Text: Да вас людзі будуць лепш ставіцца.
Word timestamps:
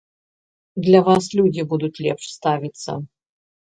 Да 0.91 1.03
вас 1.09 1.29
людзі 1.41 1.69
будуць 1.77 1.93
лепш 2.09 2.35
ставіцца. 2.41 2.91